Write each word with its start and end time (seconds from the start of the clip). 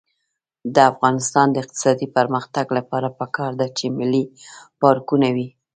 د 0.75 0.77
افغانستان 0.91 1.47
د 1.51 1.55
اقتصادي 1.63 2.07
پرمختګ 2.17 2.65
لپاره 2.77 3.07
پکار 3.19 3.51
ده 3.59 3.67
چې 3.77 3.85
ملي 3.99 4.23
پارکونه 4.81 5.27
وي. 5.35 5.47